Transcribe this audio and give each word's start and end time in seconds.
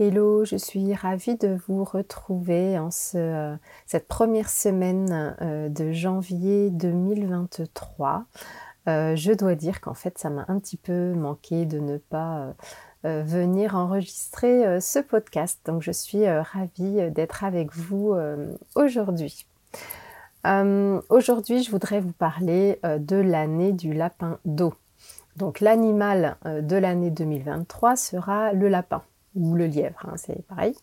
Hello, 0.00 0.44
je 0.44 0.56
suis 0.56 0.92
ravie 0.92 1.36
de 1.36 1.56
vous 1.68 1.84
retrouver 1.84 2.76
en 2.80 2.90
ce, 2.90 3.54
cette 3.86 4.08
première 4.08 4.50
semaine 4.50 5.36
euh, 5.40 5.68
de 5.68 5.92
janvier 5.92 6.70
2023. 6.70 8.24
Euh, 8.88 9.14
je 9.14 9.30
dois 9.30 9.54
dire 9.54 9.80
qu'en 9.80 9.94
fait, 9.94 10.18
ça 10.18 10.30
m'a 10.30 10.46
un 10.48 10.58
petit 10.58 10.76
peu 10.76 11.14
manqué 11.14 11.64
de 11.64 11.78
ne 11.78 11.98
pas 11.98 12.54
euh, 13.04 13.22
venir 13.22 13.76
enregistrer 13.76 14.80
ce 14.80 14.98
podcast. 14.98 15.60
Donc, 15.64 15.80
je 15.80 15.92
suis 15.92 16.28
ravie 16.28 17.08
d'être 17.12 17.44
avec 17.44 17.72
vous 17.72 18.16
aujourd'hui. 18.74 19.46
aujourd'hui, 20.44 21.62
je 21.62 21.70
voudrais 21.70 22.00
vous 22.00 22.12
parler 22.12 22.80
de 22.82 23.16
l'année 23.16 23.70
du 23.70 23.92
lapin 23.92 24.40
d'eau. 24.44 24.74
Donc, 25.36 25.60
l'animal 25.60 26.36
de 26.44 26.76
l'année 26.76 27.12
2023 27.12 27.94
sera 27.94 28.52
le 28.52 28.68
lapin 28.68 29.04
ou 29.34 29.54
le 29.54 29.66
lièvre, 29.66 30.06
hein, 30.06 30.16
c'est 30.16 30.46
pareil. 30.46 30.74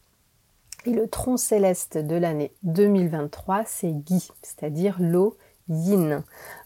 Et 0.86 0.91
le 0.91 1.08
tronc 1.08 1.38
céleste 1.38 1.98
de 1.98 2.16
l'année 2.16 2.52
2023, 2.64 3.63
c'est 3.66 3.91
Guy, 3.91 4.30
c'est-à-dire 4.41 4.98
l'eau 4.99 5.38
yin. 5.70 6.24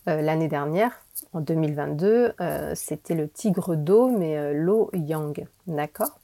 Euh, 0.08 0.22
l'année 0.22 0.48
dernière, 0.48 0.92
en 1.34 1.42
2022, 1.42 2.34
euh, 2.40 2.74
c'était 2.76 3.16
le 3.16 3.28
tigre 3.28 3.76
d'eau, 3.76 4.08
mais 4.08 4.38
euh, 4.38 4.54
l'eau 4.54 4.90
yang. 4.94 5.48
D'accord? 5.68 6.20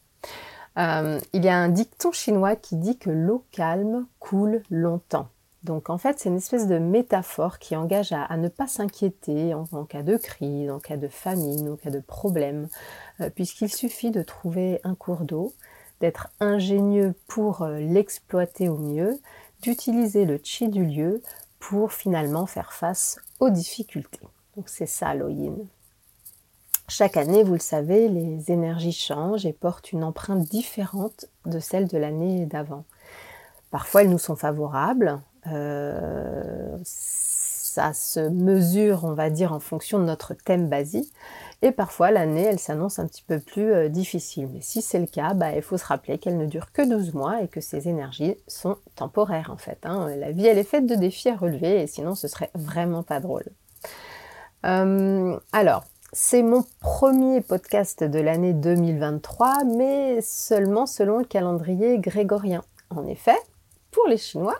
Il 0.77 1.43
y 1.43 1.49
a 1.49 1.57
un 1.57 1.67
dicton 1.67 2.13
chinois 2.13 2.55
qui 2.55 2.77
dit 2.77 2.97
que 2.97 3.09
l'eau 3.09 3.43
calme 3.51 4.05
coule 4.19 4.63
longtemps. 4.69 5.27
Donc 5.63 5.91
en 5.91 5.97
fait, 5.97 6.19
c'est 6.19 6.29
une 6.29 6.37
espèce 6.37 6.67
de 6.67 6.79
métaphore 6.79 7.59
qui 7.59 7.75
engage 7.75 8.11
à, 8.11 8.35
ne 8.35 8.47
pas 8.47 8.67
s'inquiéter 8.67 9.53
en, 9.53 9.85
cas 9.85 10.01
de 10.01 10.17
crise, 10.17 10.71
en 10.71 10.79
cas 10.79 10.97
de 10.97 11.07
famine, 11.07 11.69
en 11.69 11.75
cas 11.75 11.91
de 11.91 11.99
problème, 11.99 12.67
euh, 13.19 13.29
puisqu'il 13.29 13.71
suffit 13.71 14.09
de 14.09 14.23
trouver 14.23 14.81
un 14.83 14.95
cours 14.95 15.23
d'eau, 15.23 15.53
d'être 15.99 16.29
ingénieux 16.39 17.13
pour 17.27 17.61
euh, 17.61 17.77
l'exploiter 17.77 18.69
au 18.69 18.77
mieux, 18.77 19.19
d'utiliser 19.61 20.25
le 20.25 20.39
chi 20.43 20.67
du 20.67 20.83
lieu 20.83 21.21
pour 21.59 21.93
finalement 21.93 22.47
faire 22.47 22.73
face 22.73 23.19
aux 23.39 23.51
difficultés. 23.51 24.27
Donc 24.55 24.67
c'est 24.67 24.87
ça 24.87 25.13
l'Oyin. 25.13 25.53
Chaque 26.87 27.17
année, 27.17 27.43
vous 27.43 27.53
le 27.53 27.59
savez, 27.59 28.09
les 28.09 28.51
énergies 28.51 28.91
changent 28.91 29.45
et 29.45 29.53
portent 29.53 29.91
une 29.91 30.03
empreinte 30.03 30.41
différente 30.41 31.27
de 31.45 31.59
celle 31.59 31.87
de 31.87 31.97
l'année 31.97 32.47
d'avant. 32.47 32.83
Parfois, 33.69 34.01
elles 34.01 34.09
nous 34.09 34.17
sont 34.17 34.35
favorables, 34.35 35.21
euh, 35.47 36.77
ça 36.83 37.93
se 37.93 38.19
mesure, 38.19 39.05
on 39.05 39.13
va 39.13 39.29
dire, 39.29 39.53
en 39.53 39.59
fonction 39.59 39.99
de 39.99 40.03
notre 40.03 40.33
thème 40.33 40.67
basique. 40.67 41.11
Et 41.61 41.71
parfois, 41.71 42.11
l'année, 42.11 42.43
elle 42.43 42.59
s'annonce 42.59 42.99
un 42.99 43.07
petit 43.07 43.23
peu 43.23 43.39
plus 43.39 43.71
euh, 43.71 43.87
difficile. 43.87 44.49
Mais 44.53 44.61
si 44.61 44.81
c'est 44.81 44.99
le 44.99 45.05
cas, 45.05 45.33
bah, 45.33 45.55
il 45.55 45.61
faut 45.61 45.77
se 45.77 45.85
rappeler 45.85 46.17
qu'elle 46.17 46.37
ne 46.37 46.47
dure 46.47 46.71
que 46.71 46.81
12 46.81 47.13
mois 47.13 47.41
et 47.41 47.47
que 47.47 47.61
ces 47.61 47.87
énergies 47.87 48.35
sont 48.47 48.77
temporaires, 48.95 49.51
en 49.53 49.57
fait. 49.57 49.79
Hein. 49.83 50.09
La 50.17 50.31
vie, 50.31 50.47
elle 50.47 50.57
est 50.57 50.63
faite 50.63 50.85
de 50.85 50.95
défis 50.95 51.29
à 51.29 51.35
relever, 51.35 51.81
et 51.81 51.87
sinon, 51.87 52.15
ce 52.15 52.27
serait 52.27 52.51
vraiment 52.55 53.03
pas 53.03 53.19
drôle. 53.19 53.45
Euh, 54.65 55.39
alors, 55.53 55.85
c'est 56.13 56.43
mon 56.43 56.65
premier 56.81 57.39
podcast 57.39 58.03
de 58.03 58.19
l'année 58.19 58.53
2023, 58.53 59.63
mais 59.63 60.19
seulement 60.21 60.85
selon 60.85 61.19
le 61.19 61.25
calendrier 61.25 61.99
grégorien. 61.99 62.63
En 62.89 63.07
effet, 63.07 63.37
pour 63.91 64.07
les 64.07 64.17
Chinois, 64.17 64.57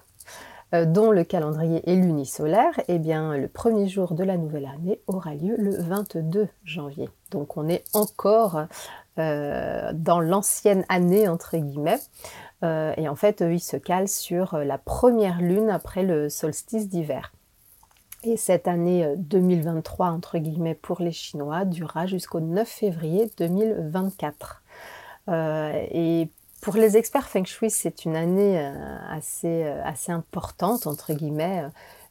dont 0.74 1.12
le 1.12 1.24
calendrier 1.24 1.82
est 1.90 1.96
lunisolaire, 1.96 2.80
eh 2.88 2.98
bien, 2.98 3.36
le 3.36 3.48
premier 3.48 3.88
jour 3.88 4.14
de 4.14 4.24
la 4.24 4.38
nouvelle 4.38 4.66
année 4.66 5.02
aura 5.08 5.36
lieu 5.36 5.56
le 5.58 5.76
22 5.76 6.48
janvier. 6.64 7.10
Donc 7.30 7.58
on 7.58 7.68
est 7.68 7.84
encore 7.94 8.64
euh, 9.20 9.92
dans 9.94 10.22
l'ancienne 10.22 10.86
année, 10.88 11.28
entre 11.28 11.58
guillemets. 11.58 12.00
Euh, 12.64 12.94
et 12.96 13.10
en 13.10 13.16
fait, 13.16 13.42
ils 13.42 13.60
se 13.60 13.76
calent 13.76 14.08
sur 14.08 14.58
la 14.60 14.78
première 14.78 15.42
lune 15.42 15.70
après 15.70 16.04
le 16.04 16.30
solstice 16.30 16.88
d'hiver. 16.88 17.34
Et 18.24 18.38
cette 18.38 18.68
année 18.68 19.14
2023, 19.18 20.08
entre 20.08 20.38
guillemets, 20.38 20.76
pour 20.76 21.02
les 21.02 21.12
Chinois, 21.12 21.66
durera 21.66 22.06
jusqu'au 22.06 22.40
9 22.40 22.68
février 22.68 23.30
2024. 23.38 24.62
et 25.28 26.30
pour 26.62 26.76
les 26.76 26.96
experts 26.96 27.28
Feng 27.28 27.46
Shui, 27.46 27.72
c'est 27.72 28.06
une 28.06 28.16
année 28.16 28.60
euh, 28.60 28.98
assez, 29.10 29.64
euh, 29.64 29.84
assez 29.84 30.12
importante, 30.12 30.86
entre 30.86 31.14
guillemets, 31.14 31.64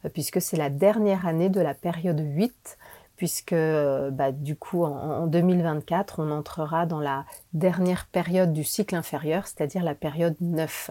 euh, 0.05 0.09
puisque 0.13 0.41
c'est 0.43 0.57
la 0.57 0.71
dernière 0.71 1.27
année 1.27 1.49
de 1.49 1.61
la 1.61 1.73
période 1.73 2.21
8, 2.21 2.77
puisque 3.17 3.55
bah, 3.55 4.33
du 4.33 4.57
coup, 4.57 4.83
en, 4.83 5.27
2024, 5.27 6.21
on 6.21 6.31
entrera 6.31 6.87
dans 6.87 7.01
la 7.01 7.27
dernière 7.53 8.07
période 8.07 8.53
du 8.53 8.65
cycle 8.65 8.97
inférieur, 8.97 9.47
c'est-à-dire 9.47 9.85
la 9.85 9.95
période 9.95 10.37
9. 10.41 10.91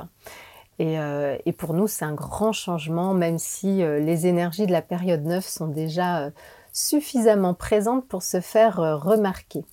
Et, 0.77 0.97
et 1.45 1.51
pour 1.53 1.73
nous, 1.73 1.87
c'est 1.87 2.05
un 2.05 2.13
grand 2.13 2.51
changement, 2.51 3.15
même 3.15 3.39
si 3.39 3.77
les 3.77 4.27
énergies 4.27 4.67
de 4.67 4.71
la 4.71 4.83
période 4.83 5.25
9 5.25 5.43
sont 5.43 5.65
déjà 5.65 6.29
suffisamment 6.71 7.55
présentes 7.55 8.07
pour 8.07 8.21
se 8.21 8.41
faire 8.41 8.75
remarquer. 8.75 9.65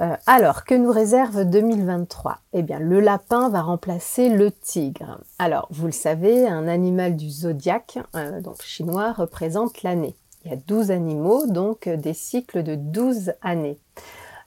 Euh, 0.00 0.16
alors, 0.26 0.64
que 0.64 0.74
nous 0.74 0.90
réserve 0.90 1.44
2023 1.44 2.38
Eh 2.54 2.62
bien, 2.62 2.78
le 2.78 3.00
lapin 3.00 3.50
va 3.50 3.60
remplacer 3.60 4.30
le 4.30 4.50
tigre. 4.50 5.20
Alors, 5.38 5.68
vous 5.70 5.86
le 5.86 5.92
savez, 5.92 6.48
un 6.48 6.68
animal 6.68 7.16
du 7.16 7.28
zodiaque, 7.28 7.98
euh, 8.16 8.40
donc 8.40 8.62
chinois, 8.62 9.12
représente 9.12 9.82
l'année. 9.82 10.14
Il 10.44 10.50
y 10.50 10.54
a 10.54 10.56
12 10.56 10.90
animaux, 10.90 11.46
donc 11.46 11.86
euh, 11.86 11.96
des 11.96 12.14
cycles 12.14 12.62
de 12.62 12.76
12 12.76 13.32
années. 13.42 13.78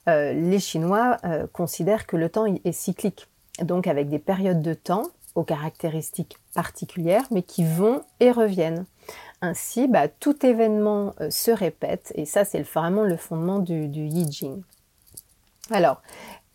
les 0.08 0.60
Chinois 0.60 1.18
considèrent 1.54 2.06
que 2.06 2.18
le 2.18 2.28
temps 2.28 2.46
est 2.46 2.72
cyclique, 2.74 3.30
donc 3.62 3.88
avec 3.88 4.10
des 4.10 4.20
périodes 4.20 4.62
de 4.62 4.74
temps 4.74 5.04
aux 5.34 5.44
caractéristiques 5.44 6.38
particulières, 6.54 7.24
mais 7.32 7.42
qui 7.42 7.64
vont 7.64 8.02
et 8.20 8.32
reviennent. 8.32 8.86
Ainsi, 9.42 9.88
bah, 9.88 10.10
tout 10.10 10.46
événement 10.46 11.14
se 11.30 11.52
répète, 11.52 12.12
et 12.16 12.26
ça 12.26 12.44
c'est 12.44 12.64
vraiment 12.64 13.04
le 13.04 13.16
fondement 13.16 13.60
du, 13.60 13.88
du 13.88 14.02
Yi 14.02 14.30
Jing. 14.30 14.62
Alors, 15.72 16.02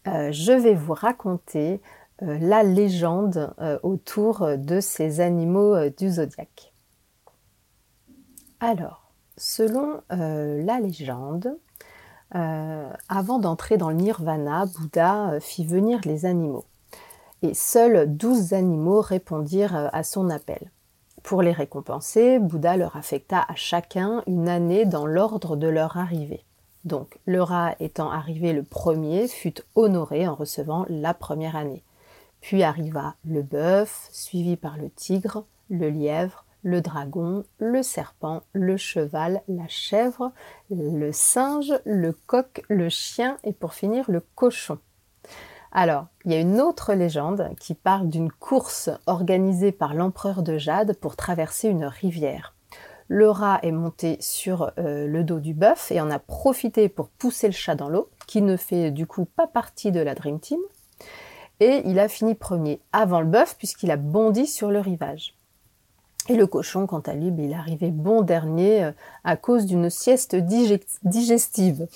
euh, 0.07 0.31
je 0.33 0.53
vais 0.53 0.75
vous 0.75 0.93
raconter 0.93 1.81
euh, 2.23 2.39
la 2.41 2.63
légende 2.63 3.55
euh, 3.59 3.79
autour 3.83 4.59
de 4.59 4.81
ces 4.81 5.21
animaux 5.21 5.89
du 5.91 6.11
zodiaque. 6.11 6.75
Alors, 8.61 9.13
selon 9.37 10.01
la 10.11 10.81
légende, 10.81 11.57
avant 12.33 13.39
d'entrer 13.39 13.77
dans 13.77 13.91
le 13.91 13.95
nirvana, 13.95 14.67
Bouddha 14.67 15.39
fit 15.39 15.65
venir 15.65 16.01
les 16.05 16.27
animaux. 16.27 16.65
Et 17.43 17.55
seuls 17.55 18.17
douze 18.17 18.53
animaux 18.53 19.01
répondirent 19.01 19.89
à 19.93 20.03
son 20.03 20.29
appel. 20.29 20.73
Pour 21.23 21.43
les 21.43 21.53
récompenser, 21.53 22.41
Bouddha 22.41 22.77
leur 22.77 22.97
affecta 22.97 23.45
à 23.49 23.55
chacun 23.55 24.25
une 24.27 24.49
année 24.49 24.87
dans 24.87 25.07
l'ordre 25.07 25.55
de 25.55 25.69
leur 25.69 25.97
arrivée. 25.97 26.45
Donc 26.85 27.19
le 27.27 27.43
rat 27.43 27.75
étant 27.81 28.11
arrivé 28.11 28.53
le 28.53 28.63
premier 28.63 29.29
fut 29.29 29.55
honoré 29.75 30.27
en 30.29 30.35
recevant 30.35 30.87
la 30.89 31.15
première 31.15 31.57
année. 31.57 31.83
Puis 32.41 32.63
arriva 32.63 33.15
le 33.25 33.43
bœuf, 33.43 34.09
suivi 34.13 34.57
par 34.57 34.77
le 34.77 34.91
tigre, 34.91 35.45
le 35.71 35.91
lièvre, 35.91 36.45
le 36.63 36.81
dragon, 36.81 37.45
le 37.59 37.83
serpent, 37.83 38.43
le 38.53 38.77
cheval, 38.77 39.43
la 39.49 39.69
chèvre, 39.69 40.33
le 40.71 41.13
singe, 41.13 41.73
le 41.85 42.13
coq, 42.13 42.63
le 42.69 42.89
chien 42.89 43.39
et 43.45 43.53
pour 43.53 43.75
finir 43.75 44.11
le 44.11 44.21
cochon. 44.35 44.79
Alors, 45.71 46.07
il 46.25 46.33
y 46.33 46.35
a 46.35 46.41
une 46.41 46.61
autre 46.61 46.95
légende 46.95 47.51
qui 47.61 47.75
parle 47.75 48.09
d'une 48.09 48.33
course 48.33 48.91
organisée 49.07 49.73
par 49.73 49.95
l'empereur 49.95 50.43
de 50.43 50.59
Jade 50.59 50.97
pour 50.97 51.17
traverser 51.17 51.69
une 51.69 51.85
rivière. 51.85 52.55
Le 53.09 53.31
rat 53.31 53.59
est 53.63 53.73
monté 53.73 54.19
sur 54.21 54.71
euh, 54.79 55.07
le 55.07 55.25
dos 55.25 55.41
du 55.41 55.55
bœuf 55.55 55.91
et 55.91 56.01
en 56.01 56.11
a 56.11 56.19
profité 56.19 56.91
pour 56.91 57.09
pousser 57.09 57.47
le 57.47 57.55
chat 57.55 57.75
dans 57.75 57.89
l'eau, 57.89 58.11
qui 58.27 58.43
ne 58.43 58.57
fait 58.57 58.91
du 58.91 59.07
coup 59.07 59.25
pas 59.25 59.47
partie 59.47 59.91
de 59.91 60.01
la 60.01 60.15
Dream 60.15 60.39
Team. 60.39 60.61
Et 61.61 61.83
il 61.87 61.99
a 61.99 62.09
fini 62.09 62.35
premier 62.35 62.81
avant 62.93 63.21
le 63.21 63.27
bœuf 63.27 63.57
puisqu'il 63.57 63.91
a 63.91 63.97
bondi 63.97 64.47
sur 64.47 64.71
le 64.71 64.81
rivage. 64.81 65.38
Et 66.31 66.37
le 66.37 66.47
cochon, 66.47 66.87
quant 66.87 67.01
à 67.01 67.15
lui, 67.15 67.31
ben, 67.31 67.47
il 67.47 67.55
arrivait 67.55 67.91
bon 67.91 68.21
dernier 68.21 68.85
euh, 68.85 68.93
à 69.25 69.37
cause 69.37 69.65
d'une 69.65 69.89
sieste 69.89 70.37
digestive. 70.37 71.87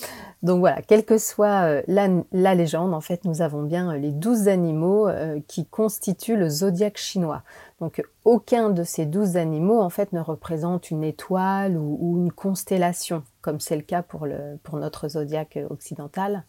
Donc 0.43 0.61
voilà, 0.61 0.81
quelle 0.81 1.05
que 1.05 1.19
soit 1.19 1.67
euh, 1.67 1.83
la, 1.87 2.55
légende, 2.55 2.95
en 2.95 3.03
fait, 3.03 3.27
nous 3.27 3.43
avons 3.43 3.63
bien 3.63 3.93
euh, 3.93 3.99
les 3.99 4.11
douze 4.11 4.49
animaux 4.49 5.09
qui 5.49 5.67
constituent 5.67 6.37
le 6.37 6.49
zodiaque 6.49 6.97
chinois. 6.97 7.43
Donc 7.81 8.03
aucun 8.25 8.71
de 8.71 8.85
ces 8.85 9.05
douze 9.05 9.37
animaux, 9.37 9.81
en 9.81 9.91
fait, 9.91 10.15
ne 10.15 10.21
représente 10.21 10.91
une 10.91 11.05
étoile 11.05 11.77
ou, 11.77 12.17
une 12.17 12.33
constellation, 12.33 13.23
comme 13.43 13.61
c'est 13.61 13.77
le 13.77 13.83
cas 13.83 14.03
pour, 14.03 14.27
notre 14.73 15.09
zodiaque 15.09 15.59
occidental. 15.69 16.45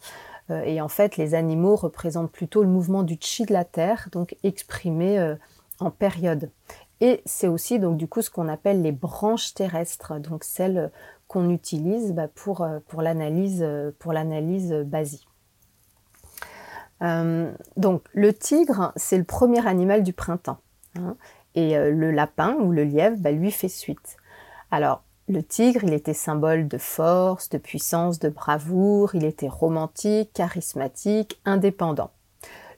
et 0.49 0.79
en 0.79 0.87
fait, 0.87 1.17
les 1.17 1.33
animaux 1.33 1.75
représentent 1.75 2.31
plutôt 2.31 2.61
le 2.61 2.69
mouvement 2.69 3.03
du 3.03 3.17
chi 3.19 3.45
de 3.45 3.53
la 3.53 3.65
Terre, 3.65 4.09
donc 4.11 4.35
exprimé 4.43 5.35
en 5.79 5.89
période. 5.89 6.49
Et 7.01 7.21
c'est 7.25 7.47
aussi 7.47 7.79
donc 7.79 7.97
du 7.97 8.07
coup 8.07 8.21
ce 8.21 8.29
qu'on 8.29 8.47
appelle 8.47 8.81
les 8.81 8.91
branches 8.91 9.53
terrestres, 9.53 10.19
donc 10.19 10.43
celles 10.43 10.91
qu'on 11.27 11.49
utilise 11.49 12.13
bah, 12.13 12.27
pour, 12.27 12.61
euh, 12.61 12.79
pour 12.87 13.01
l'analyse 13.01 13.61
euh, 13.61 13.91
pour 13.99 14.13
l'analyse 14.13 14.71
basique. 14.71 15.27
Euh, 17.01 17.51
donc 17.75 18.03
le 18.13 18.33
tigre, 18.33 18.93
c'est 18.95 19.17
le 19.17 19.23
premier 19.23 19.65
animal 19.67 20.03
du 20.03 20.13
printemps. 20.13 20.59
Hein, 20.95 21.17
et 21.55 21.75
le 21.75 22.09
lapin 22.09 22.55
ou 22.55 22.71
le 22.71 22.83
lièvre 22.83 23.17
bah, 23.19 23.31
lui 23.31 23.51
fait 23.51 23.69
suite. 23.69 24.17
Alors 24.71 25.03
le 25.27 25.43
tigre, 25.43 25.83
il 25.83 25.93
était 25.93 26.13
symbole 26.13 26.67
de 26.67 26.77
force, 26.77 27.49
de 27.49 27.57
puissance, 27.57 28.19
de 28.19 28.29
bravoure, 28.29 29.15
il 29.15 29.23
était 29.23 29.47
romantique, 29.47 30.31
charismatique, 30.33 31.39
indépendant. 31.45 32.11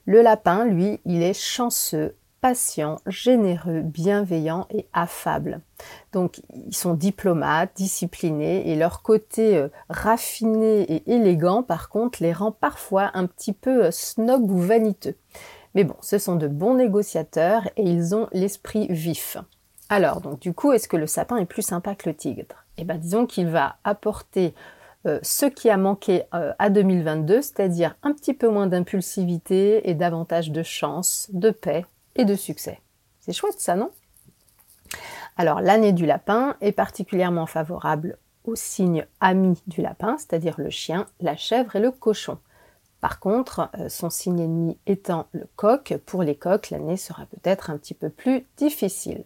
Le 0.04 0.22
lapin, 0.22 0.64
lui, 0.64 1.00
il 1.04 1.22
est 1.22 1.34
chanceux, 1.34 2.14
patient, 2.46 3.00
généreux, 3.08 3.80
bienveillant 3.80 4.68
et 4.70 4.86
affable. 4.92 5.62
Donc 6.12 6.40
ils 6.54 6.76
sont 6.76 6.94
diplomates, 6.94 7.72
disciplinés 7.74 8.70
et 8.70 8.76
leur 8.76 9.02
côté 9.02 9.56
euh, 9.56 9.66
raffiné 9.90 10.82
et 10.82 11.12
élégant 11.12 11.64
par 11.64 11.88
contre 11.88 12.22
les 12.22 12.32
rend 12.32 12.52
parfois 12.52 13.10
un 13.14 13.26
petit 13.26 13.52
peu 13.52 13.86
euh, 13.86 13.90
snob 13.90 14.48
ou 14.48 14.58
vaniteux. 14.58 15.16
Mais 15.74 15.82
bon, 15.82 15.96
ce 16.00 16.18
sont 16.18 16.36
de 16.36 16.46
bons 16.46 16.74
négociateurs 16.74 17.68
et 17.76 17.82
ils 17.82 18.14
ont 18.14 18.28
l'esprit 18.30 18.86
vif. 18.90 19.38
Alors, 19.88 20.20
donc 20.20 20.38
du 20.38 20.52
coup, 20.52 20.70
est-ce 20.70 20.86
que 20.86 20.96
le 20.96 21.08
sapin 21.08 21.38
est 21.38 21.46
plus 21.46 21.62
sympa 21.62 21.96
que 21.96 22.08
le 22.08 22.14
tigre? 22.14 22.64
Eh 22.78 22.84
bien, 22.84 22.94
disons 22.96 23.26
qu'il 23.26 23.48
va 23.48 23.74
apporter 23.82 24.54
euh, 25.08 25.18
ce 25.22 25.46
qui 25.46 25.68
a 25.68 25.76
manqué 25.76 26.22
à 26.30 26.70
2022, 26.70 27.42
c'est-à-dire 27.42 27.96
un 28.04 28.12
petit 28.12 28.34
peu 28.34 28.48
moins 28.48 28.68
d'impulsivité 28.68 29.90
et 29.90 29.94
davantage 29.94 30.52
de 30.52 30.62
chance, 30.62 31.28
de 31.32 31.50
paix 31.50 31.84
et 32.16 32.24
de 32.24 32.34
succès. 32.34 32.80
C'est 33.20 33.32
chouette 33.32 33.60
ça, 33.60 33.76
non? 33.76 33.90
Alors 35.36 35.60
l'année 35.60 35.92
du 35.92 36.06
lapin 36.06 36.56
est 36.60 36.72
particulièrement 36.72 37.46
favorable 37.46 38.18
aux 38.44 38.56
signes 38.56 39.06
amis 39.20 39.62
du 39.66 39.82
lapin, 39.82 40.16
c'est-à-dire 40.18 40.54
le 40.58 40.70
chien, 40.70 41.06
la 41.20 41.36
chèvre 41.36 41.76
et 41.76 41.80
le 41.80 41.90
cochon. 41.90 42.38
Par 43.00 43.20
contre, 43.20 43.70
euh, 43.78 43.88
son 43.88 44.10
signe 44.10 44.40
ennemi 44.40 44.78
étant 44.86 45.26
le 45.32 45.46
coq, 45.56 45.98
pour 46.06 46.22
les 46.22 46.36
coqs, 46.36 46.70
l'année 46.70 46.96
sera 46.96 47.26
peut-être 47.26 47.70
un 47.70 47.76
petit 47.76 47.94
peu 47.94 48.08
plus 48.08 48.46
difficile. 48.56 49.24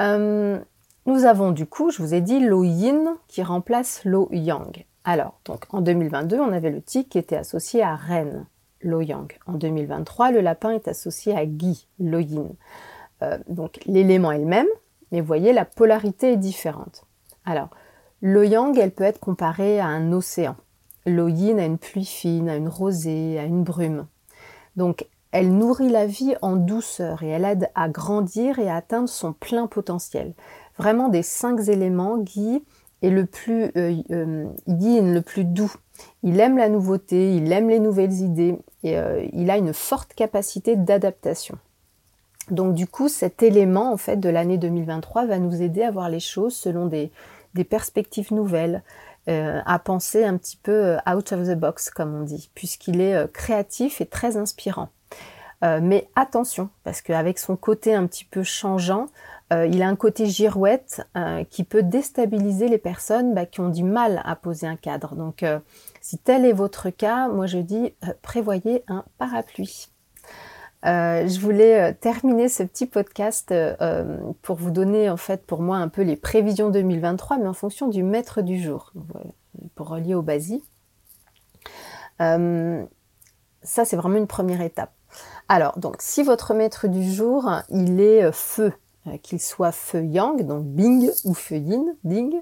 Euh, 0.00 0.58
nous 1.06 1.24
avons 1.24 1.50
du 1.50 1.66
coup, 1.66 1.90
je 1.90 2.02
vous 2.02 2.14
ai 2.14 2.20
dit, 2.20 2.40
l'eau 2.40 2.64
yin 2.64 3.16
qui 3.28 3.42
remplace 3.42 4.04
l'eau 4.04 4.28
yang. 4.30 4.84
Alors, 5.04 5.40
donc 5.44 5.64
en 5.70 5.80
2022, 5.80 6.38
on 6.38 6.52
avait 6.52 6.70
le 6.70 6.82
tic 6.82 7.08
qui 7.08 7.18
était 7.18 7.36
associé 7.36 7.82
à 7.82 7.96
Rennes. 7.96 8.46
En 9.46 9.54
2023, 9.54 10.32
le 10.32 10.40
lapin 10.40 10.70
est 10.70 10.88
associé 10.88 11.36
à 11.36 11.46
Guy, 11.46 11.86
Loyin. 11.98 12.48
Euh, 13.22 13.38
donc 13.48 13.80
l'élément 13.86 14.32
est 14.32 14.38
le 14.38 14.46
même, 14.46 14.66
mais 15.10 15.20
vous 15.20 15.26
voyez, 15.26 15.52
la 15.52 15.64
polarité 15.64 16.32
est 16.32 16.36
différente. 16.36 17.04
Alors, 17.44 17.70
Yang, 18.22 18.78
elle 18.78 18.92
peut 18.92 19.04
être 19.04 19.20
comparée 19.20 19.80
à 19.80 19.86
un 19.86 20.12
océan. 20.12 20.56
Yin 21.06 21.58
à 21.58 21.64
une 21.64 21.78
pluie 21.78 22.04
fine, 22.04 22.48
à 22.48 22.56
une 22.56 22.68
rosée, 22.68 23.38
à 23.38 23.44
une 23.44 23.64
brume. 23.64 24.06
Donc, 24.76 25.06
elle 25.32 25.56
nourrit 25.56 25.88
la 25.88 26.06
vie 26.06 26.34
en 26.42 26.56
douceur 26.56 27.22
et 27.22 27.28
elle 27.28 27.44
aide 27.44 27.70
à 27.74 27.88
grandir 27.88 28.58
et 28.58 28.68
à 28.68 28.76
atteindre 28.76 29.08
son 29.08 29.32
plein 29.32 29.66
potentiel. 29.66 30.34
Vraiment 30.78 31.08
des 31.08 31.22
cinq 31.22 31.68
éléments, 31.68 32.18
Guy 32.18 32.62
est 33.02 33.10
le 33.10 33.26
plus 33.26 33.64
euh, 33.76 33.94
euh, 34.10 34.46
le 34.66 35.20
plus 35.20 35.44
doux. 35.44 35.72
Il 36.22 36.40
aime 36.40 36.56
la 36.56 36.68
nouveauté, 36.68 37.36
il 37.36 37.52
aime 37.52 37.68
les 37.68 37.78
nouvelles 37.78 38.12
idées 38.12 38.58
et 38.82 38.96
euh, 38.98 39.26
il 39.32 39.50
a 39.50 39.56
une 39.56 39.72
forte 39.72 40.14
capacité 40.14 40.76
d'adaptation. 40.76 41.58
Donc 42.50 42.74
du 42.74 42.86
coup, 42.86 43.08
cet 43.08 43.42
élément 43.42 43.92
en 43.92 43.96
fait 43.96 44.16
de 44.16 44.28
l'année 44.28 44.58
2023 44.58 45.26
va 45.26 45.38
nous 45.38 45.62
aider 45.62 45.82
à 45.82 45.90
voir 45.90 46.08
les 46.08 46.20
choses 46.20 46.56
selon 46.56 46.86
des, 46.86 47.12
perspectives 47.68 48.32
nouvelles, 48.32 48.82
à 49.28 49.78
penser 49.78 50.24
un 50.24 50.36
petit 50.36 50.56
peu 50.56 50.96
out 51.08 51.32
of 51.32 51.46
the 51.46 51.54
box 51.54 51.90
comme 51.90 52.12
on 52.14 52.22
dit, 52.22 52.50
puisqu'il 52.54 53.00
est 53.00 53.30
créatif 53.32 54.00
et 54.00 54.06
très 54.06 54.36
inspirant. 54.36 54.88
mais 55.62 56.08
attention, 56.16 56.70
parce 56.82 57.00
qu'avec 57.00 57.38
son 57.38 57.54
côté 57.54 57.94
un 57.94 58.06
petit 58.08 58.24
peu 58.24 58.42
changeant, 58.42 59.06
euh, 59.52 59.66
il 59.66 59.82
a 59.82 59.88
un 59.88 59.96
côté 59.96 60.26
girouette 60.26 61.02
euh, 61.16 61.44
qui 61.44 61.64
peut 61.64 61.82
déstabiliser 61.82 62.68
les 62.68 62.78
personnes 62.78 63.34
bah, 63.34 63.44
qui 63.44 63.60
ont 63.60 63.68
du 63.68 63.82
mal 63.84 64.22
à 64.24 64.34
poser 64.34 64.66
un 64.66 64.76
cadre. 64.76 65.14
Donc, 65.14 65.42
euh, 65.42 65.58
si 66.00 66.16
tel 66.18 66.46
est 66.46 66.52
votre 66.52 66.90
cas, 66.90 67.28
moi 67.28 67.46
je 67.46 67.58
dis 67.58 67.94
prévoyez 68.22 68.82
un 68.88 69.04
parapluie. 69.18 69.88
je 70.84 71.40
voulais 71.40 71.94
terminer 71.94 72.48
ce 72.48 72.62
petit 72.62 72.86
podcast 72.86 73.54
pour 74.42 74.56
vous 74.56 74.70
donner 74.70 75.10
en 75.10 75.16
fait 75.16 75.46
pour 75.46 75.60
moi 75.60 75.76
un 75.76 75.88
peu 75.88 76.02
les 76.02 76.16
prévisions 76.16 76.70
2023, 76.70 77.38
mais 77.38 77.46
en 77.46 77.52
fonction 77.52 77.88
du 77.88 78.02
maître 78.02 78.42
du 78.42 78.60
jour, 78.60 78.92
pour 79.76 79.88
relier 79.88 80.14
au 80.14 80.22
basique. 80.22 80.64
ça 82.18 83.84
c'est 83.84 83.96
vraiment 83.96 84.18
une 84.18 84.26
première 84.26 84.60
étape. 84.60 84.92
Alors 85.48 85.78
donc 85.78 85.96
si 86.00 86.24
votre 86.24 86.52
maître 86.52 86.88
du 86.88 87.12
jour 87.12 87.48
il 87.68 88.00
est 88.00 88.32
feu, 88.32 88.72
qu'il 89.22 89.40
soit 89.40 89.72
feu 89.72 90.04
yang, 90.04 90.42
donc 90.42 90.64
bing, 90.64 91.10
ou 91.24 91.34
feu 91.34 91.56
yin, 91.56 91.96
ding. 92.04 92.34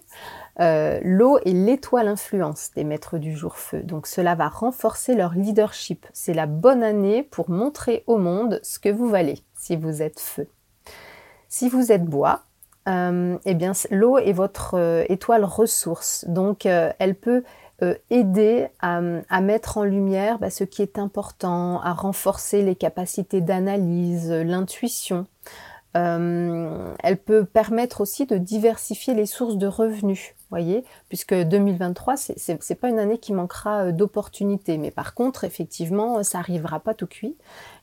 Euh, 0.60 1.00
l'eau 1.02 1.38
est 1.38 1.52
l'étoile 1.52 2.08
influence 2.08 2.70
des 2.74 2.84
maîtres 2.84 3.18
du 3.18 3.34
jour 3.34 3.56
feu, 3.56 3.82
donc 3.82 4.06
cela 4.06 4.34
va 4.34 4.48
renforcer 4.48 5.14
leur 5.14 5.32
leadership. 5.32 6.06
C'est 6.12 6.34
la 6.34 6.46
bonne 6.46 6.82
année 6.82 7.22
pour 7.22 7.48
montrer 7.48 8.04
au 8.06 8.18
monde 8.18 8.60
ce 8.62 8.78
que 8.78 8.90
vous 8.90 9.08
valez 9.08 9.42
si 9.56 9.76
vous 9.76 10.02
êtes 10.02 10.20
feu. 10.20 10.48
Si 11.48 11.68
vous 11.68 11.92
êtes 11.92 12.04
bois, 12.04 12.42
euh, 12.88 13.38
eh 13.44 13.54
bien 13.54 13.72
l'eau 13.90 14.18
est 14.18 14.32
votre 14.32 15.04
étoile 15.08 15.44
ressource, 15.44 16.24
donc 16.28 16.66
elle 16.66 17.14
peut 17.14 17.42
aider 18.10 18.68
à, 18.80 19.00
mettre 19.40 19.78
en 19.78 19.84
lumière 19.84 20.38
bah, 20.38 20.50
ce 20.50 20.64
qui 20.64 20.82
est 20.82 20.98
important, 20.98 21.80
à 21.80 21.94
renforcer 21.94 22.62
les 22.62 22.74
capacités 22.74 23.40
d'analyse, 23.40 24.30
l'intuition. 24.30 25.26
Euh, 25.97 26.94
elle 27.02 27.16
peut 27.16 27.44
permettre 27.44 28.00
aussi 28.00 28.26
de 28.26 28.38
diversifier 28.38 29.14
les 29.14 29.26
sources 29.26 29.56
de 29.56 29.66
revenus, 29.66 30.35
voyez, 30.50 30.85
puisque 31.09 31.35
2023, 31.35 32.16
c'est 32.16 32.75
pas 32.76 32.88
une 32.88 32.99
année 32.99 33.18
qui 33.18 33.32
manquera 33.32 33.87
euh, 33.87 33.92
d'opportunités, 33.92 34.78
mais 34.78 34.90
par 34.90 35.14
contre, 35.14 35.44
effectivement, 35.44 36.23
ça 36.23 36.38
arrivera 36.38 36.80
pas 36.80 36.94
tout 36.94 37.06
cuit. 37.06 37.37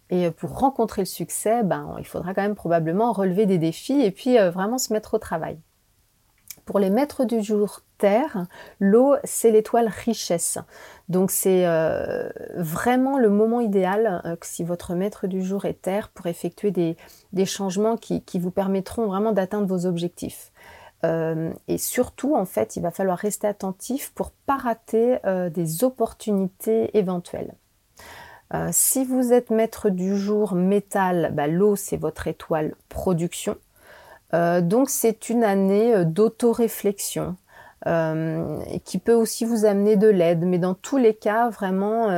Et 0.10 0.32
pour 0.32 0.58
rencontrer 0.58 1.02
le 1.02 1.06
succès, 1.06 1.64
ben, 1.64 1.96
il 2.00 2.06
faudra 2.06 2.34
quand 2.34 2.42
même 2.42 2.56
probablement 2.56 3.12
relever 3.12 3.46
des 3.46 3.58
défis 3.58 4.02
et 4.02 4.12
puis 4.12 4.38
euh, 4.40 4.52
vraiment 4.52 4.78
se 4.78 4.94
mettre 4.94 5.16
au 5.16 5.20
travail. 5.20 5.60
Pour 6.68 6.80
les 6.80 6.90
maîtres 6.90 7.24
du 7.24 7.42
jour 7.42 7.80
Terre, 7.98 8.46
l'eau, 8.82 9.16
c'est 9.24 9.52
l'étoile 9.52 9.88
richesse. 9.88 10.58
Donc 11.08 11.32
c'est 11.32 11.66
euh, 11.66 12.30
vraiment 12.58 13.18
le 13.18 13.30
moment 13.30 13.62
idéal 13.62 14.22
euh, 14.26 14.36
si 14.42 14.66
votre 14.66 14.94
maître 14.94 15.28
du 15.28 15.42
jour 15.42 15.64
est 15.64 15.82
Terre 15.82 16.10
pour 16.10 16.28
effectuer 16.28 16.72
des, 16.72 17.46
changements 17.46 17.96
qui, 17.96 18.22
vous 18.38 18.52
permettront 18.52 19.08
vraiment 19.08 19.32
d'atteindre 19.32 19.66
vos 19.66 19.86
objectifs. 19.86 20.52
Euh, 21.06 21.54
et 21.70 21.78
surtout, 21.78 22.36
en 22.36 22.46
fait, 22.46 22.76
il 22.76 22.82
va 22.82 22.92
falloir 22.92 23.18
rester 23.18 23.48
attentif 23.48 24.12
pour 24.14 24.32
pas 24.32 24.58
rater 24.58 25.20
des 25.54 25.86
opportunités 25.86 26.98
éventuelles. 26.98 27.54
si 28.72 29.06
vous 29.06 29.32
êtes 29.32 29.52
maître 29.52 29.90
du 29.90 30.18
jour 30.18 30.54
métal, 30.54 31.32
bah, 31.34 31.48
l'eau 31.48 31.78
c'est 31.78 31.96
votre 31.96 32.28
étoile 32.28 32.76
production. 32.90 33.56
Euh, 34.34 34.62
donc 34.62 34.90
c'est 34.90 35.30
une 35.30 35.44
année 35.44 35.96
euh, 35.96 36.04
d'auto-réflexion 36.04 37.38
euh, 37.86 38.60
qui 38.84 38.98
peut 38.98 39.14
aussi 39.14 39.46
vous 39.46 39.66
amener 39.66 39.96
de 39.96 40.08
l'aide, 40.08 40.44
mais 40.46 40.58
dans 40.58 40.74
tous 40.74 40.98
les 40.98 41.14
cas, 41.14 41.50
vraiment, 41.50 42.10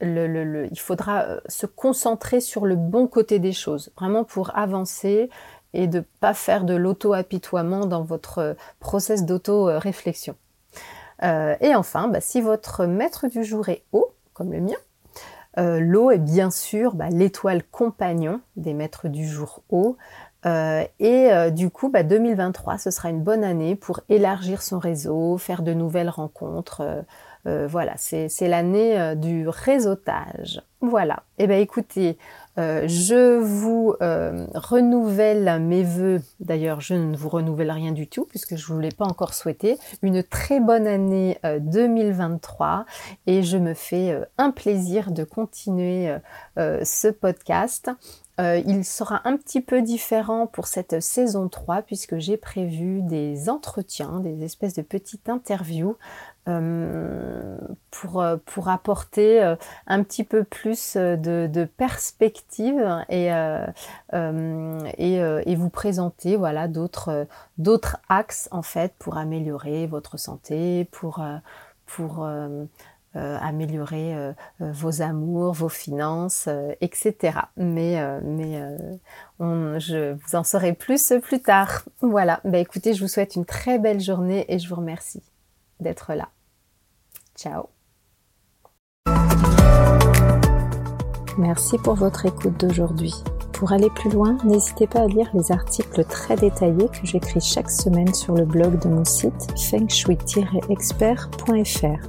il 0.00 0.78
faudra 0.78 1.38
se 1.46 1.66
concentrer 1.66 2.40
sur 2.40 2.66
le 2.66 2.76
bon 2.76 3.06
côté 3.06 3.38
des 3.38 3.52
choses, 3.52 3.90
vraiment 3.96 4.22
pour 4.22 4.56
avancer 4.56 5.30
et 5.72 5.86
de 5.86 5.98
ne 5.98 6.04
pas 6.20 6.34
faire 6.34 6.64
de 6.64 6.74
l'auto-apitoiement 6.74 7.86
dans 7.86 8.02
votre 8.02 8.54
process 8.78 9.24
d'auto-réflexion. 9.24 10.36
et 11.22 11.74
enfin, 11.74 12.08
bah, 12.08 12.20
si 12.20 12.42
votre 12.42 12.84
maître 12.84 13.28
du 13.28 13.44
jour 13.44 13.70
est 13.70 13.84
haut, 13.92 14.12
comme 14.34 14.52
le 14.52 14.60
mien, 14.60 15.78
l'eau 15.80 16.10
est 16.10 16.18
bien 16.18 16.50
sûr 16.50 16.94
bah, 16.94 17.08
l'étoile 17.08 17.62
compagnon 17.64 18.40
des 18.56 18.74
maîtres 18.74 19.08
du 19.08 19.26
jour 19.26 19.62
haut. 20.44 20.48
et 20.98 21.50
du 21.50 21.70
coup, 21.70 21.90
2023, 21.90 22.72
bah, 22.72 22.78
ce 22.78 22.90
sera 22.90 23.10
une 23.10 23.22
bonne 23.22 23.44
année 23.44 23.76
pour 23.76 24.00
élargir 24.08 24.62
son 24.62 24.78
réseau, 24.78 25.38
faire 25.38 25.62
de 25.62 25.72
nouvelles 25.72 26.10
rencontres. 26.10 27.04
voilà, 27.44 27.94
c'est 27.96 28.48
l'année 28.48 29.14
du 29.16 29.48
réseautage. 29.48 30.62
Voilà. 30.80 31.22
Eh 31.38 31.46
bien 31.46 31.58
écoutez, 31.58 32.18
euh, 32.58 32.86
je 32.86 33.38
vous 33.38 33.94
euh, 34.02 34.46
renouvelle 34.54 35.58
mes 35.60 35.84
voeux, 35.84 36.20
d'ailleurs 36.40 36.82
je 36.82 36.94
ne 36.94 37.16
vous 37.16 37.30
renouvelle 37.30 37.70
rien 37.70 37.92
du 37.92 38.08
tout 38.08 38.26
puisque 38.26 38.56
je 38.56 38.68
ne 38.68 38.74
vous 38.74 38.80
l'ai 38.80 38.90
pas 38.90 39.06
encore 39.06 39.32
souhaité, 39.32 39.78
une 40.02 40.22
très 40.22 40.60
bonne 40.60 40.88
année 40.88 41.38
2023 41.44 42.66
euh, 42.66 42.82
et 43.26 43.42
je 43.42 43.56
me 43.56 43.72
fais 43.74 44.20
un 44.36 44.50
plaisir 44.50 45.12
de 45.12 45.24
continuer 45.24 46.14
ce 46.56 47.08
podcast. 47.08 47.90
Il 48.38 48.84
sera 48.84 49.20
un 49.24 49.36
petit 49.36 49.60
peu 49.60 49.82
différent 49.82 50.46
pour 50.46 50.66
cette 50.66 51.00
saison 51.00 51.48
3 51.48 51.82
puisque 51.82 52.18
j'ai 52.18 52.36
prévu 52.36 53.02
des 53.02 53.48
entretiens, 53.48 54.20
des 54.20 54.42
espèces 54.42 54.74
de 54.74 54.82
petites 54.82 55.28
interviews 55.28 55.96
euh, 56.48 57.56
pour, 57.92 58.20
euh, 58.20 58.36
pour 58.46 58.68
apporter 58.68 59.40
euh, 59.40 59.54
un 59.86 60.02
petit 60.02 60.24
peu 60.24 60.42
plus 60.42 60.96
de, 60.96 61.46
de 61.46 61.64
perspective 61.64 63.04
et, 63.08 63.28
et, 64.98 65.14
et, 65.14 65.54
vous 65.54 65.70
présenter 65.70 66.34
voilà, 66.34 66.66
d'autres, 66.66 67.28
d'autres 67.58 67.98
axes 68.08 68.48
en 68.50 68.62
fait 68.62 68.92
pour 68.98 69.18
améliorer 69.18 69.86
votre 69.86 70.16
santé, 70.16 70.88
pour, 70.90 71.24
pour 71.86 72.26
améliorer 73.14 74.32
vos 74.60 75.02
amours, 75.02 75.52
vos 75.52 75.68
finances, 75.68 76.48
etc. 76.80 77.38
Mais, 77.56 78.00
mais 78.22 78.60
je 79.38 80.12
vous 80.12 80.34
en 80.34 80.44
saurai 80.44 80.72
plus 80.72 81.12
plus 81.22 81.40
tard. 81.40 81.82
Voilà, 82.00 82.40
bah, 82.44 82.58
écoutez, 82.58 82.94
je 82.94 83.02
vous 83.02 83.08
souhaite 83.08 83.36
une 83.36 83.44
très 83.44 83.78
belle 83.78 84.00
journée 84.00 84.44
et 84.48 84.58
je 84.58 84.68
vous 84.68 84.76
remercie 84.76 85.22
d'être 85.80 86.14
là. 86.14 86.28
Ciao 87.36 87.68
Merci 91.38 91.78
pour 91.78 91.94
votre 91.94 92.26
écoute 92.26 92.60
d'aujourd'hui. 92.60 93.14
Pour 93.54 93.72
aller 93.72 93.88
plus 93.90 94.10
loin, 94.10 94.36
n'hésitez 94.44 94.86
pas 94.86 95.00
à 95.00 95.06
lire 95.06 95.30
les 95.34 95.50
articles 95.50 96.04
très 96.04 96.36
détaillés 96.36 96.88
que 96.88 97.06
j'écris 97.06 97.40
chaque 97.40 97.70
semaine 97.70 98.12
sur 98.12 98.34
le 98.34 98.44
blog 98.44 98.78
de 98.80 98.88
mon 98.88 99.04
site 99.04 99.48
fengshui-expert.fr. 99.56 102.08